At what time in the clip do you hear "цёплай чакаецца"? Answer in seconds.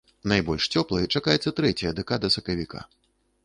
0.79-1.53